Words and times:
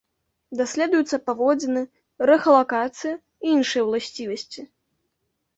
Даследуюцца 0.59 1.19
паводзіны, 1.27 1.83
рэхалакацыя 2.29 3.13
і 3.45 3.53
іншыя 3.57 3.83
ўласцівасці. 3.91 4.61